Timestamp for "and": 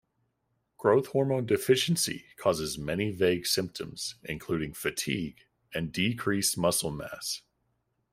5.75-5.91